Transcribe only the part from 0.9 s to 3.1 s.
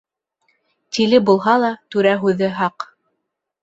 Тиле булһа ла түрә һүҙе хаҡ.